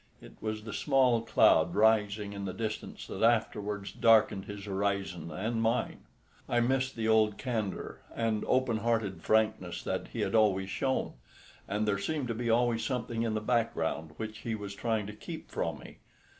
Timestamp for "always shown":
10.33-11.13